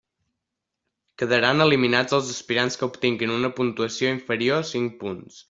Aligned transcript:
Quedaran 1.23 1.65
eliminats 1.65 2.15
els 2.19 2.31
aspirants 2.37 2.79
que 2.81 2.89
obtinguin 2.93 3.35
una 3.35 3.53
puntuació 3.61 4.17
inferior 4.17 4.65
a 4.65 4.69
cinc 4.73 4.99
punts. 5.05 5.39